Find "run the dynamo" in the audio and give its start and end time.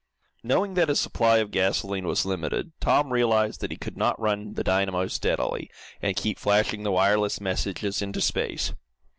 4.19-5.05